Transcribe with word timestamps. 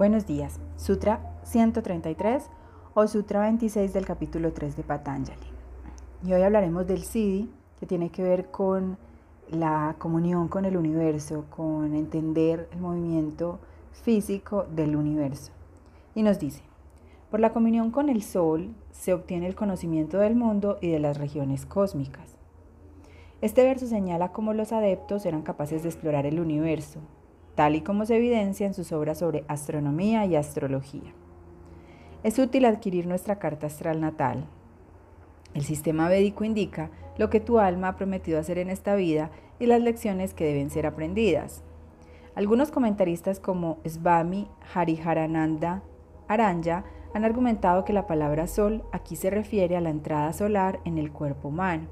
Buenos 0.00 0.26
días. 0.26 0.58
Sutra 0.78 1.20
133 1.42 2.48
o 2.94 3.06
Sutra 3.06 3.40
26 3.40 3.92
del 3.92 4.06
capítulo 4.06 4.50
3 4.50 4.74
de 4.74 4.82
Patanjali. 4.82 5.46
Y 6.24 6.32
hoy 6.32 6.40
hablaremos 6.40 6.86
del 6.86 7.02
Siddhi, 7.02 7.50
que 7.78 7.84
tiene 7.84 8.08
que 8.08 8.22
ver 8.22 8.50
con 8.50 8.96
la 9.50 9.96
comunión 9.98 10.48
con 10.48 10.64
el 10.64 10.78
universo, 10.78 11.44
con 11.50 11.94
entender 11.94 12.66
el 12.72 12.80
movimiento 12.80 13.58
físico 13.92 14.64
del 14.74 14.96
universo. 14.96 15.52
Y 16.14 16.22
nos 16.22 16.38
dice, 16.38 16.62
por 17.30 17.40
la 17.40 17.52
comunión 17.52 17.90
con 17.90 18.08
el 18.08 18.22
Sol 18.22 18.74
se 18.92 19.12
obtiene 19.12 19.48
el 19.48 19.54
conocimiento 19.54 20.16
del 20.16 20.34
mundo 20.34 20.78
y 20.80 20.88
de 20.88 20.98
las 20.98 21.18
regiones 21.18 21.66
cósmicas. 21.66 22.38
Este 23.42 23.64
verso 23.64 23.86
señala 23.86 24.32
cómo 24.32 24.54
los 24.54 24.72
adeptos 24.72 25.26
eran 25.26 25.42
capaces 25.42 25.82
de 25.82 25.90
explorar 25.90 26.24
el 26.24 26.40
universo, 26.40 27.00
tal 27.54 27.74
y 27.74 27.80
como 27.80 28.06
se 28.06 28.16
evidencia 28.16 28.66
en 28.66 28.74
sus 28.74 28.92
obras 28.92 29.18
sobre 29.18 29.44
astronomía 29.48 30.24
y 30.26 30.36
astrología. 30.36 31.12
Es 32.22 32.38
útil 32.38 32.64
adquirir 32.64 33.06
nuestra 33.06 33.38
carta 33.38 33.66
astral 33.66 34.00
natal. 34.00 34.44
El 35.54 35.62
sistema 35.62 36.08
védico 36.08 36.44
indica 36.44 36.90
lo 37.18 37.30
que 37.30 37.40
tu 37.40 37.58
alma 37.58 37.88
ha 37.88 37.96
prometido 37.96 38.38
hacer 38.38 38.58
en 38.58 38.70
esta 38.70 38.94
vida 38.94 39.30
y 39.58 39.66
las 39.66 39.80
lecciones 39.80 40.34
que 40.34 40.44
deben 40.44 40.70
ser 40.70 40.86
aprendidas. 40.86 41.62
Algunos 42.34 42.70
comentaristas 42.70 43.40
como 43.40 43.78
Svami 43.84 44.48
Hariharananda 44.74 45.82
Aranya 46.28 46.84
han 47.12 47.24
argumentado 47.24 47.84
que 47.84 47.92
la 47.92 48.06
palabra 48.06 48.46
sol 48.46 48.84
aquí 48.92 49.16
se 49.16 49.30
refiere 49.30 49.76
a 49.76 49.80
la 49.80 49.90
entrada 49.90 50.32
solar 50.32 50.80
en 50.84 50.96
el 50.96 51.10
cuerpo 51.10 51.48
humano 51.48 51.88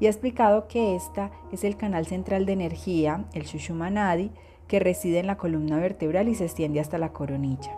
y 0.00 0.06
ha 0.06 0.10
explicado 0.10 0.68
que 0.68 0.94
esta 0.94 1.30
es 1.52 1.64
el 1.64 1.76
canal 1.76 2.06
central 2.06 2.46
de 2.46 2.52
energía, 2.52 3.24
el 3.32 3.44
Shushumanadi, 3.44 4.32
que 4.68 4.80
reside 4.80 5.18
en 5.18 5.26
la 5.26 5.36
columna 5.36 5.78
vertebral 5.78 6.28
y 6.28 6.34
se 6.34 6.44
extiende 6.44 6.80
hasta 6.80 6.98
la 6.98 7.12
coronilla. 7.12 7.76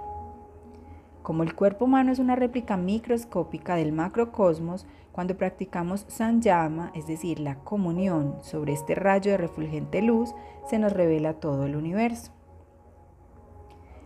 Como 1.22 1.42
el 1.42 1.54
cuerpo 1.54 1.86
humano 1.86 2.12
es 2.12 2.20
una 2.20 2.36
réplica 2.36 2.76
microscópica 2.76 3.74
del 3.74 3.92
macrocosmos, 3.92 4.86
cuando 5.10 5.36
practicamos 5.36 6.04
Sanyama, 6.08 6.92
es 6.94 7.06
decir, 7.06 7.40
la 7.40 7.56
comunión 7.56 8.36
sobre 8.42 8.74
este 8.74 8.94
rayo 8.94 9.32
de 9.32 9.36
refulgente 9.36 10.02
luz, 10.02 10.34
se 10.68 10.78
nos 10.78 10.92
revela 10.92 11.34
todo 11.34 11.66
el 11.66 11.74
universo. 11.74 12.32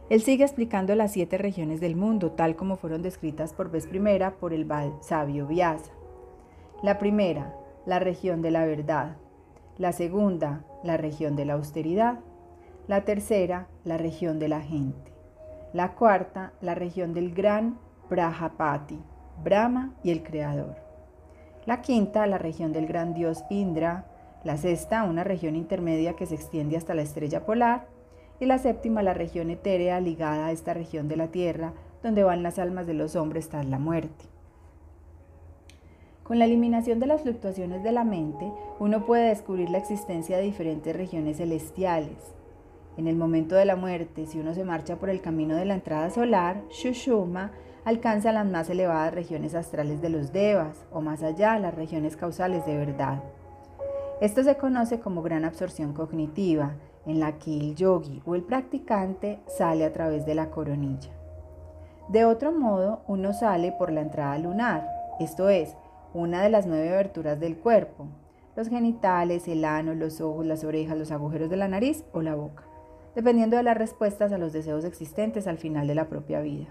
Él 0.08 0.22
sigue 0.22 0.44
explicando 0.44 0.94
las 0.94 1.12
siete 1.12 1.36
regiones 1.36 1.80
del 1.80 1.94
mundo, 1.94 2.32
tal 2.32 2.56
como 2.56 2.76
fueron 2.76 3.02
descritas 3.02 3.52
por 3.52 3.70
vez 3.70 3.86
primera 3.86 4.36
por 4.38 4.52
el 4.52 4.66
sabio 5.00 5.46
Vyasa. 5.46 5.92
La 6.82 6.98
primera, 6.98 7.54
la 7.86 7.98
región 7.98 8.40
de 8.40 8.50
la 8.50 8.64
verdad. 8.64 9.18
La 9.78 9.92
segunda, 9.92 10.64
la 10.82 10.96
región 10.96 11.36
de 11.36 11.44
la 11.44 11.52
austeridad. 11.52 12.20
La 12.90 13.04
tercera, 13.04 13.68
la 13.84 13.98
región 13.98 14.40
de 14.40 14.48
la 14.48 14.62
gente. 14.62 15.12
La 15.72 15.94
cuarta, 15.94 16.54
la 16.60 16.74
región 16.74 17.14
del 17.14 17.32
gran 17.32 17.78
Brahapati, 18.08 18.98
Brahma 19.44 19.94
y 20.02 20.10
el 20.10 20.24
Creador. 20.24 20.74
La 21.66 21.82
quinta, 21.82 22.26
la 22.26 22.36
región 22.36 22.72
del 22.72 22.88
gran 22.88 23.14
dios 23.14 23.44
Indra. 23.48 24.06
La 24.42 24.56
sexta, 24.56 25.04
una 25.04 25.22
región 25.22 25.54
intermedia 25.54 26.16
que 26.16 26.26
se 26.26 26.34
extiende 26.34 26.76
hasta 26.76 26.96
la 26.96 27.02
estrella 27.02 27.46
polar. 27.46 27.86
Y 28.40 28.46
la 28.46 28.58
séptima, 28.58 29.04
la 29.04 29.14
región 29.14 29.50
etérea 29.50 30.00
ligada 30.00 30.46
a 30.46 30.50
esta 30.50 30.74
región 30.74 31.06
de 31.06 31.16
la 31.16 31.28
tierra, 31.28 31.74
donde 32.02 32.24
van 32.24 32.42
las 32.42 32.58
almas 32.58 32.88
de 32.88 32.94
los 32.94 33.14
hombres 33.14 33.48
tras 33.50 33.66
la 33.66 33.78
muerte. 33.78 34.24
Con 36.24 36.40
la 36.40 36.46
eliminación 36.46 36.98
de 36.98 37.06
las 37.06 37.22
fluctuaciones 37.22 37.84
de 37.84 37.92
la 37.92 38.02
mente, 38.02 38.50
uno 38.80 39.06
puede 39.06 39.28
descubrir 39.28 39.70
la 39.70 39.78
existencia 39.78 40.38
de 40.38 40.42
diferentes 40.42 40.96
regiones 40.96 41.36
celestiales, 41.36 42.34
en 43.00 43.08
el 43.08 43.16
momento 43.16 43.54
de 43.54 43.64
la 43.64 43.76
muerte, 43.76 44.26
si 44.26 44.38
uno 44.38 44.52
se 44.52 44.62
marcha 44.62 44.96
por 44.96 45.08
el 45.08 45.22
camino 45.22 45.56
de 45.56 45.64
la 45.64 45.72
entrada 45.72 46.10
solar, 46.10 46.62
Shushuma 46.68 47.50
alcanza 47.86 48.30
las 48.30 48.44
más 48.44 48.68
elevadas 48.68 49.14
regiones 49.14 49.54
astrales 49.54 50.02
de 50.02 50.10
los 50.10 50.34
devas 50.34 50.84
o 50.92 51.00
más 51.00 51.22
allá 51.22 51.58
las 51.58 51.74
regiones 51.74 52.18
causales 52.18 52.66
de 52.66 52.76
verdad. 52.76 53.22
Esto 54.20 54.44
se 54.44 54.58
conoce 54.58 55.00
como 55.00 55.22
gran 55.22 55.46
absorción 55.46 55.94
cognitiva, 55.94 56.74
en 57.06 57.20
la 57.20 57.38
que 57.38 57.56
el 57.56 57.74
yogi 57.74 58.20
o 58.26 58.34
el 58.34 58.42
practicante 58.42 59.38
sale 59.46 59.86
a 59.86 59.94
través 59.94 60.26
de 60.26 60.34
la 60.34 60.50
coronilla. 60.50 61.10
De 62.10 62.26
otro 62.26 62.52
modo, 62.52 63.00
uno 63.06 63.32
sale 63.32 63.72
por 63.72 63.90
la 63.90 64.02
entrada 64.02 64.36
lunar, 64.36 64.86
esto 65.18 65.48
es, 65.48 65.74
una 66.12 66.42
de 66.42 66.50
las 66.50 66.66
nueve 66.66 66.92
aberturas 66.92 67.40
del 67.40 67.56
cuerpo, 67.56 68.08
los 68.56 68.68
genitales, 68.68 69.48
el 69.48 69.64
ano, 69.64 69.94
los 69.94 70.20
ojos, 70.20 70.44
las 70.44 70.64
orejas, 70.64 70.98
los 70.98 71.10
agujeros 71.12 71.48
de 71.48 71.56
la 71.56 71.68
nariz 71.68 72.04
o 72.12 72.20
la 72.20 72.34
boca 72.34 72.69
dependiendo 73.14 73.56
de 73.56 73.62
las 73.62 73.76
respuestas 73.76 74.32
a 74.32 74.38
los 74.38 74.52
deseos 74.52 74.84
existentes 74.84 75.46
al 75.46 75.58
final 75.58 75.86
de 75.86 75.94
la 75.94 76.08
propia 76.08 76.40
vida. 76.40 76.68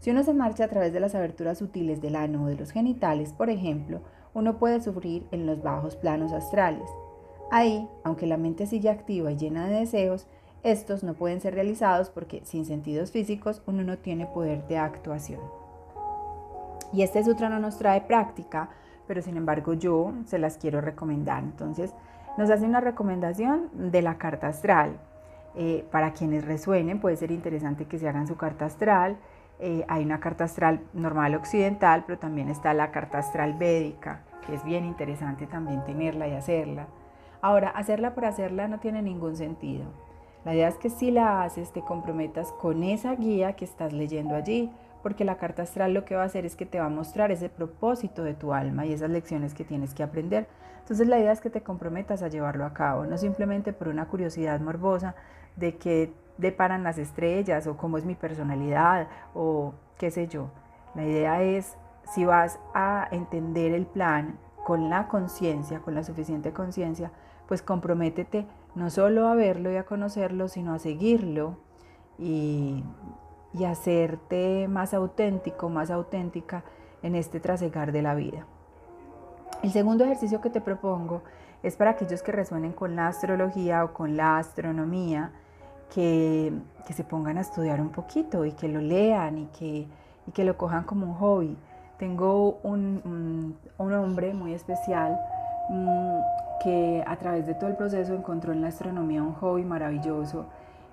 Si 0.00 0.10
uno 0.10 0.22
se 0.22 0.32
marcha 0.32 0.64
a 0.64 0.68
través 0.68 0.92
de 0.92 1.00
las 1.00 1.14
aberturas 1.14 1.58
sutiles 1.58 2.00
del 2.00 2.16
ano 2.16 2.44
o 2.44 2.46
de 2.46 2.56
los 2.56 2.70
genitales, 2.70 3.32
por 3.32 3.50
ejemplo, 3.50 4.00
uno 4.32 4.58
puede 4.58 4.80
sufrir 4.80 5.26
en 5.30 5.46
los 5.46 5.62
bajos 5.62 5.96
planos 5.96 6.32
astrales. 6.32 6.88
Ahí, 7.50 7.88
aunque 8.04 8.26
la 8.26 8.36
mente 8.36 8.66
sigue 8.66 8.88
activa 8.88 9.32
y 9.32 9.36
llena 9.36 9.66
de 9.66 9.80
deseos, 9.80 10.26
estos 10.62 11.02
no 11.02 11.14
pueden 11.14 11.40
ser 11.40 11.54
realizados 11.54 12.10
porque 12.10 12.42
sin 12.44 12.64
sentidos 12.64 13.10
físicos 13.10 13.62
uno 13.66 13.82
no 13.82 13.98
tiene 13.98 14.26
poder 14.26 14.66
de 14.68 14.78
actuación. 14.78 15.40
Y 16.92 17.02
este 17.02 17.22
sutra 17.24 17.48
no 17.48 17.58
nos 17.58 17.78
trae 17.78 18.00
práctica, 18.02 18.70
pero 19.06 19.22
sin 19.22 19.36
embargo 19.36 19.74
yo 19.74 20.12
se 20.26 20.38
las 20.38 20.56
quiero 20.58 20.80
recomendar. 20.80 21.42
Entonces, 21.42 21.94
nos 22.38 22.50
hace 22.50 22.64
una 22.64 22.80
recomendación 22.80 23.68
de 23.90 24.02
la 24.02 24.18
carta 24.18 24.48
astral, 24.48 24.98
eh, 25.54 25.84
para 25.90 26.12
quienes 26.12 26.44
resuenen, 26.44 27.00
puede 27.00 27.16
ser 27.16 27.30
interesante 27.30 27.86
que 27.86 27.98
se 27.98 28.08
hagan 28.08 28.26
su 28.26 28.36
carta 28.36 28.66
astral. 28.66 29.18
Eh, 29.58 29.84
hay 29.88 30.04
una 30.04 30.20
carta 30.20 30.44
astral 30.44 30.80
normal 30.94 31.34
occidental, 31.34 32.04
pero 32.06 32.18
también 32.18 32.48
está 32.48 32.72
la 32.72 32.90
carta 32.90 33.18
astral 33.18 33.54
védica, 33.54 34.22
que 34.46 34.54
es 34.54 34.64
bien 34.64 34.84
interesante 34.84 35.46
también 35.46 35.84
tenerla 35.84 36.28
y 36.28 36.32
hacerla. 36.32 36.86
Ahora, 37.42 37.70
hacerla 37.70 38.14
por 38.14 38.24
hacerla 38.26 38.68
no 38.68 38.78
tiene 38.78 39.02
ningún 39.02 39.36
sentido. 39.36 39.84
La 40.44 40.54
idea 40.54 40.68
es 40.68 40.76
que 40.76 40.88
si 40.88 41.10
la 41.10 41.42
haces, 41.42 41.72
te 41.72 41.82
comprometas 41.82 42.52
con 42.52 42.82
esa 42.82 43.14
guía 43.14 43.54
que 43.54 43.64
estás 43.64 43.92
leyendo 43.92 44.34
allí, 44.34 44.70
porque 45.02 45.24
la 45.24 45.36
carta 45.36 45.62
astral 45.62 45.94
lo 45.94 46.04
que 46.04 46.14
va 46.14 46.22
a 46.22 46.26
hacer 46.26 46.44
es 46.44 46.56
que 46.56 46.66
te 46.66 46.78
va 46.78 46.86
a 46.86 46.90
mostrar 46.90 47.30
ese 47.30 47.48
propósito 47.48 48.22
de 48.22 48.34
tu 48.34 48.52
alma 48.52 48.86
y 48.86 48.92
esas 48.92 49.10
lecciones 49.10 49.54
que 49.54 49.64
tienes 49.64 49.94
que 49.94 50.02
aprender. 50.02 50.46
Entonces 50.80 51.08
la 51.08 51.18
idea 51.18 51.32
es 51.32 51.40
que 51.40 51.50
te 51.50 51.62
comprometas 51.62 52.22
a 52.22 52.28
llevarlo 52.28 52.64
a 52.64 52.72
cabo, 52.74 53.06
no 53.06 53.16
simplemente 53.16 53.72
por 53.72 53.88
una 53.88 54.06
curiosidad 54.08 54.60
morbosa 54.60 55.14
de 55.56 55.76
qué 55.76 56.12
deparan 56.38 56.82
las 56.82 56.98
estrellas 56.98 57.66
o 57.66 57.76
cómo 57.76 57.98
es 57.98 58.04
mi 58.04 58.14
personalidad 58.14 59.08
o 59.34 59.74
qué 59.98 60.10
sé 60.10 60.26
yo. 60.26 60.50
La 60.94 61.04
idea 61.04 61.42
es 61.42 61.76
si 62.12 62.24
vas 62.24 62.58
a 62.74 63.06
entender 63.12 63.72
el 63.72 63.86
plan 63.86 64.38
con 64.64 64.90
la 64.90 65.08
conciencia, 65.08 65.80
con 65.80 65.94
la 65.94 66.02
suficiente 66.02 66.52
conciencia, 66.52 67.12
pues 67.46 67.62
comprométete 67.62 68.46
no 68.74 68.90
solo 68.90 69.28
a 69.28 69.34
verlo 69.34 69.70
y 69.70 69.76
a 69.76 69.84
conocerlo, 69.84 70.48
sino 70.48 70.74
a 70.74 70.78
seguirlo 70.78 71.56
y, 72.18 72.84
y 73.52 73.64
hacerte 73.64 74.68
más 74.68 74.94
auténtico, 74.94 75.68
más 75.68 75.90
auténtica 75.90 76.62
en 77.02 77.14
este 77.14 77.40
trasegar 77.40 77.92
de 77.92 78.02
la 78.02 78.14
vida. 78.14 78.46
El 79.62 79.72
segundo 79.72 80.04
ejercicio 80.04 80.40
que 80.40 80.50
te 80.50 80.60
propongo 80.60 81.22
es 81.62 81.76
para 81.76 81.90
aquellos 81.90 82.22
que 82.22 82.32
resuenen 82.32 82.72
con 82.72 82.96
la 82.96 83.08
astrología 83.08 83.84
o 83.84 83.92
con 83.92 84.16
la 84.16 84.38
astronomía, 84.38 85.32
que, 85.94 86.52
se 86.90 87.04
pongan 87.04 87.38
a 87.38 87.42
estudiar 87.42 87.80
un 87.80 87.90
poquito 87.90 88.44
y 88.44 88.52
que 88.52 88.68
lo 88.68 88.80
lean 88.80 89.38
y 89.38 89.46
que, 89.46 89.86
que 90.34 90.44
lo 90.44 90.56
cojan 90.56 90.82
como 90.84 91.06
un 91.06 91.14
hobby. 91.14 91.56
Tengo 91.98 92.58
un, 92.62 93.54
un, 93.78 93.92
hombre 93.92 94.34
muy 94.34 94.54
especial 94.54 95.20
mm, 95.68 96.18
que 96.64 97.04
a 97.06 97.16
través 97.16 97.46
de 97.46 97.54
todo 97.54 97.68
el 97.70 97.76
proceso 97.76 98.14
encontró 98.14 98.52
en 98.52 98.62
la 98.62 98.68
astronomía 98.68 99.22
un 99.22 99.34
hobby 99.34 99.64
maravilloso 99.64 100.46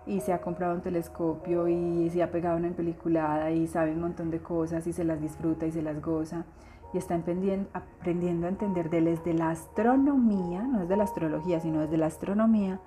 y 0.08 0.22
se 0.22 0.34
ha 0.34 0.42
comprado 0.42 0.76
un 0.76 0.82
telescopio 0.82 1.68
y 1.68 2.10
se 2.10 2.24
ha 2.24 2.32
pegado 2.32 2.58
una 2.58 2.70
peliculada 2.70 3.52
y 3.52 3.68
sabe 3.68 3.92
un 3.92 4.02
montón 4.02 4.32
de 4.32 4.40
cosas 4.40 4.88
y 4.88 4.94
se 4.94 5.04
las 5.04 5.22
disfruta 5.22 5.66
y 5.66 5.72
se 5.72 5.82
las 5.82 6.02
goza 6.02 6.46
y 6.94 6.98
está 6.98 7.16
aprendiendo 7.16 8.48
a 8.48 8.50
entender 8.50 8.90
desde 8.90 9.34
la 9.34 9.50
astronomía, 9.50 10.64
no 10.64 10.84
es 10.84 10.90
de 10.90 10.96
la 10.96 11.04
astrología, 11.04 11.60
sino 11.60 11.82
desde 11.82 11.98
la 11.98 12.06
astronomía, 12.06 12.80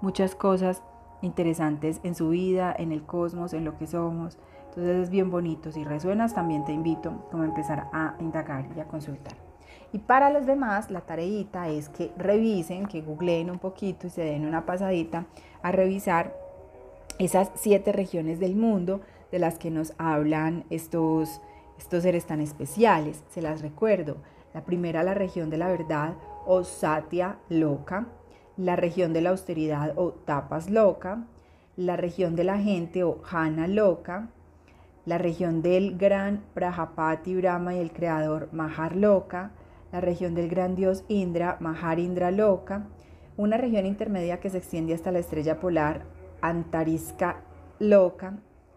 muchas 0.00 0.34
cosas 0.34 0.82
interesantes 1.22 2.00
en 2.02 2.14
su 2.14 2.30
vida, 2.30 2.74
en 2.76 2.92
el 2.92 3.04
cosmos, 3.04 3.54
en 3.54 3.64
lo 3.64 3.78
que 3.78 3.86
somos. 3.86 4.38
Entonces 4.68 5.04
es 5.04 5.10
bien 5.10 5.30
bonito. 5.30 5.70
Si 5.70 5.84
resuenas, 5.84 6.34
también 6.34 6.64
te 6.64 6.72
invito 6.72 7.12
a 7.32 7.44
empezar 7.44 7.88
a 7.92 8.16
indagar 8.18 8.66
y 8.76 8.80
a 8.80 8.88
consultar. 8.88 9.34
Y 9.92 9.98
para 10.00 10.30
los 10.30 10.46
demás, 10.46 10.90
la 10.90 11.02
tareita 11.02 11.68
es 11.68 11.88
que 11.88 12.12
revisen, 12.18 12.86
que 12.86 13.02
googleen 13.02 13.50
un 13.50 13.60
poquito 13.60 14.08
y 14.08 14.10
se 14.10 14.22
den 14.22 14.46
una 14.46 14.66
pasadita 14.66 15.26
a 15.62 15.70
revisar 15.70 16.34
esas 17.18 17.50
siete 17.54 17.92
regiones 17.92 18.40
del 18.40 18.56
mundo 18.56 19.00
de 19.30 19.38
las 19.38 19.58
que 19.58 19.70
nos 19.70 19.92
hablan 19.98 20.64
estos, 20.70 21.40
estos 21.78 22.02
seres 22.02 22.26
tan 22.26 22.40
especiales. 22.40 23.22
Se 23.30 23.42
las 23.42 23.62
recuerdo. 23.62 24.16
La 24.52 24.64
primera, 24.64 25.02
la 25.02 25.14
región 25.14 25.50
de 25.50 25.58
la 25.58 25.68
verdad 25.68 26.14
o 26.46 26.64
Satya 26.64 27.38
Loka. 27.48 28.06
La 28.56 28.76
región 28.76 29.12
de 29.12 29.20
la 29.20 29.30
austeridad 29.30 29.94
o 29.96 30.12
Tapas 30.12 30.70
Loka. 30.70 31.26
la 31.76 31.96
región 31.96 32.36
de 32.36 32.44
la 32.44 32.58
gente 32.58 33.02
o 33.02 33.20
Jana 33.22 33.66
Loka, 33.66 34.28
la 35.06 35.18
región 35.18 35.60
del 35.60 35.98
gran 35.98 36.44
Prajapati 36.54 37.34
Brahma 37.34 37.74
y 37.74 37.78
el 37.78 37.92
creador 37.92 38.48
Mahar 38.52 38.94
Loka, 38.96 39.50
la 39.92 40.00
región 40.00 40.34
del 40.34 40.48
gran 40.48 40.76
dios 40.76 41.04
Indra, 41.08 41.56
Mahar 41.60 41.98
Indra 41.98 42.30
Loka, 42.30 42.86
una 43.36 43.56
región 43.56 43.86
intermedia 43.86 44.38
que 44.38 44.50
se 44.50 44.58
extiende 44.58 44.94
hasta 44.94 45.10
la 45.10 45.18
estrella 45.18 45.58
polar 45.58 46.02
Antariska 46.44 47.40
Loka 47.78 48.34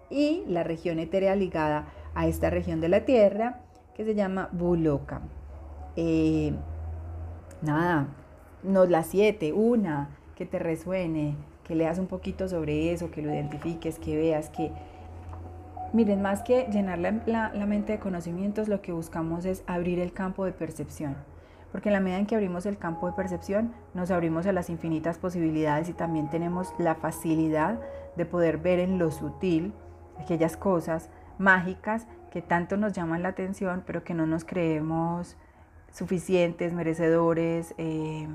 y 0.09 0.43
la 0.47 0.63
región 0.63 0.99
etérea 0.99 1.35
ligada 1.35 1.87
a 2.15 2.27
esta 2.27 2.49
región 2.49 2.79
de 2.81 2.89
la 2.89 3.05
Tierra 3.05 3.59
que 3.93 4.05
se 4.05 4.15
llama 4.15 4.49
Buloka. 4.53 5.21
Eh, 5.95 6.53
nada, 7.61 8.07
nos 8.63 8.89
la 8.89 9.03
siete, 9.03 9.51
una, 9.51 10.09
que 10.35 10.45
te 10.45 10.59
resuene, 10.59 11.35
que 11.63 11.75
leas 11.75 11.99
un 11.99 12.07
poquito 12.07 12.47
sobre 12.47 12.93
eso, 12.93 13.11
que 13.11 13.21
lo 13.21 13.33
identifiques, 13.33 13.99
que 13.99 14.15
veas 14.15 14.49
que... 14.49 14.71
Miren, 15.93 16.21
más 16.21 16.43
que 16.43 16.67
llenar 16.71 16.99
la 16.99 17.65
mente 17.65 17.93
de 17.93 17.99
conocimientos, 17.99 18.67
lo 18.67 18.81
que 18.81 18.91
buscamos 18.91 19.45
es 19.45 19.63
abrir 19.67 19.99
el 19.99 20.13
campo 20.13 20.45
de 20.45 20.51
percepción 20.51 21.15
porque 21.77 21.89
en 21.89 21.93
la 21.93 21.99
medida 21.99 22.17
en 22.17 22.25
que 22.25 22.33
abrimos 22.33 22.65
el 22.65 22.79
campo 22.79 23.05
de 23.05 23.13
percepción, 23.13 23.71
nos 23.93 24.09
abrimos 24.09 24.47
a 24.47 24.51
las 24.51 24.71
infinitas 24.71 25.19
posibilidades 25.19 25.87
y 25.89 25.93
también 25.93 26.27
tenemos 26.27 26.73
la 26.79 26.95
facilidad 26.95 27.79
de 28.15 28.25
poder 28.25 28.57
ver 28.57 28.79
en 28.79 28.97
lo 28.97 29.11
sutil 29.11 29.75
aquellas 30.19 30.57
cosas 30.57 31.11
mágicas 31.37 32.07
que 32.31 32.41
tanto 32.41 32.77
nos 32.77 32.93
llaman 32.93 33.21
la 33.21 33.29
atención, 33.29 33.83
pero 33.85 34.03
que 34.03 34.15
no 34.15 34.25
nos 34.25 34.43
creemos 34.43 35.37
suficientes, 35.91 36.73
merecedores, 36.73 37.75
eh, 37.77 38.27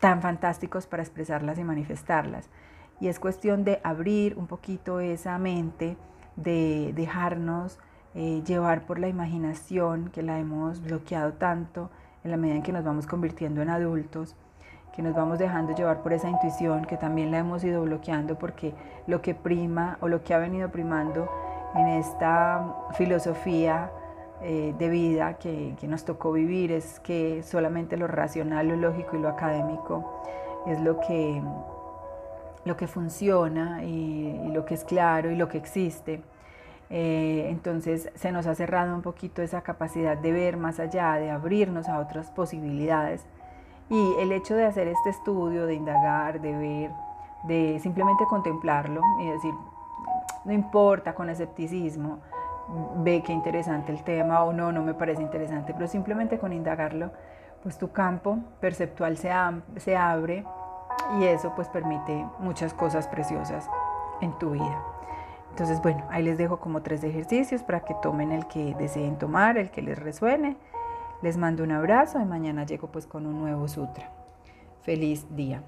tan 0.00 0.20
fantásticos 0.20 0.86
para 0.86 1.02
expresarlas 1.02 1.58
y 1.58 1.64
manifestarlas. 1.64 2.50
Y 3.00 3.08
es 3.08 3.18
cuestión 3.18 3.64
de 3.64 3.80
abrir 3.82 4.36
un 4.36 4.46
poquito 4.46 5.00
esa 5.00 5.38
mente, 5.38 5.96
de 6.36 6.92
dejarnos 6.94 7.78
eh, 8.14 8.42
llevar 8.46 8.86
por 8.86 9.00
la 9.00 9.08
imaginación, 9.08 10.10
que 10.10 10.22
la 10.22 10.38
hemos 10.38 10.80
bloqueado 10.80 11.32
tanto 11.32 11.90
en 12.22 12.30
la 12.30 12.36
medida 12.36 12.56
en 12.56 12.62
que 12.62 12.72
nos 12.72 12.84
vamos 12.84 13.06
convirtiendo 13.06 13.60
en 13.60 13.70
adultos, 13.70 14.36
que 14.94 15.02
nos 15.02 15.14
vamos 15.14 15.40
dejando 15.40 15.74
llevar 15.74 16.02
por 16.02 16.12
esa 16.12 16.28
intuición, 16.28 16.84
que 16.84 16.96
también 16.96 17.32
la 17.32 17.38
hemos 17.38 17.64
ido 17.64 17.82
bloqueando 17.82 18.38
porque 18.38 18.72
lo 19.08 19.20
que 19.20 19.34
prima 19.34 19.98
o 20.00 20.06
lo 20.06 20.22
que 20.22 20.32
ha 20.32 20.38
venido 20.38 20.70
primando 20.70 21.28
en 21.74 21.88
esta 21.88 22.72
filosofía 22.92 23.90
eh, 24.42 24.74
de 24.78 24.88
vida 24.88 25.34
que, 25.34 25.74
nos 25.88 26.04
tocó 26.04 26.30
vivir 26.30 26.70
es 26.70 27.00
que 27.00 27.42
solamente 27.42 27.96
lo 27.96 28.06
racional, 28.06 28.68
lo 28.68 28.76
lógico 28.76 29.16
y 29.16 29.20
lo 29.20 29.28
académico 29.28 30.22
es 30.66 30.80
lo 30.80 31.00
que, 31.00 31.42
lo 32.64 32.76
que 32.76 32.86
funciona 32.86 33.82
y 33.82 34.50
lo 34.52 34.64
que 34.64 34.74
es 34.74 34.84
claro 34.84 35.32
y 35.32 35.36
lo 35.36 35.48
que 35.48 35.58
existe 35.58 36.22
eh, 36.90 37.46
entonces 37.48 38.10
se 38.14 38.32
nos 38.32 38.46
ha 38.46 38.54
cerrado 38.54 38.94
un 38.94 39.02
poquito 39.02 39.42
esa 39.42 39.62
capacidad 39.62 40.16
de 40.16 40.32
ver 40.32 40.56
más 40.56 40.80
allá, 40.80 41.14
de 41.14 41.30
abrirnos 41.30 41.88
a 41.88 41.98
otras 41.98 42.30
posibilidades. 42.30 43.26
Y 43.90 44.14
el 44.18 44.32
hecho 44.32 44.54
de 44.54 44.64
hacer 44.64 44.88
este 44.88 45.10
estudio, 45.10 45.66
de 45.66 45.74
indagar, 45.74 46.40
de 46.40 46.52
ver, 46.56 46.90
de 47.44 47.78
simplemente 47.80 48.24
contemplarlo 48.26 49.00
y 49.20 49.28
decir, 49.28 49.54
no 50.44 50.52
importa 50.52 51.14
con 51.14 51.28
escepticismo, 51.30 52.18
ve 52.96 53.22
qué 53.22 53.32
interesante 53.32 53.92
el 53.92 54.02
tema 54.04 54.42
o 54.42 54.52
no, 54.52 54.72
no 54.72 54.82
me 54.82 54.94
parece 54.94 55.22
interesante, 55.22 55.74
pero 55.74 55.86
simplemente 55.86 56.38
con 56.38 56.52
indagarlo, 56.52 57.10
pues 57.62 57.78
tu 57.78 57.92
campo 57.92 58.38
perceptual 58.60 59.16
se, 59.16 59.30
se 59.76 59.96
abre 59.96 60.44
y 61.18 61.24
eso 61.24 61.52
pues 61.54 61.68
permite 61.68 62.26
muchas 62.38 62.72
cosas 62.74 63.08
preciosas 63.08 63.68
en 64.20 64.32
tu 64.38 64.50
vida. 64.50 64.82
Entonces, 65.54 65.80
bueno, 65.80 66.04
ahí 66.10 66.24
les 66.24 66.36
dejo 66.36 66.58
como 66.58 66.82
tres 66.82 67.04
ejercicios 67.04 67.62
para 67.62 67.84
que 67.84 67.94
tomen 68.02 68.32
el 68.32 68.48
que 68.48 68.74
deseen 68.74 69.18
tomar, 69.18 69.56
el 69.56 69.70
que 69.70 69.82
les 69.82 69.96
resuene. 69.96 70.56
Les 71.22 71.36
mando 71.36 71.62
un 71.62 71.70
abrazo 71.70 72.20
y 72.20 72.24
mañana 72.24 72.66
llego 72.66 72.88
pues 72.88 73.06
con 73.06 73.24
un 73.24 73.38
nuevo 73.38 73.68
sutra. 73.68 74.10
Feliz 74.82 75.24
día. 75.36 75.62